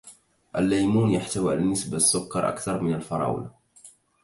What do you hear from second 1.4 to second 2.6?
على نسبة سكر